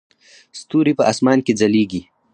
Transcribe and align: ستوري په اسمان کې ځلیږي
ستوري 0.59 0.93
په 0.99 1.03
اسمان 1.11 1.37
کې 1.45 1.53
ځلیږي 1.59 2.01